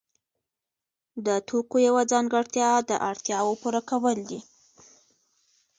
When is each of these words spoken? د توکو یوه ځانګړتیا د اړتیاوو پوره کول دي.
د 1.25 1.27
توکو 1.47 1.77
یوه 1.87 2.03
ځانګړتیا 2.11 2.69
د 2.89 2.91
اړتیاوو 3.09 3.59
پوره 3.61 3.81
کول 3.89 4.17
دي. 4.29 4.39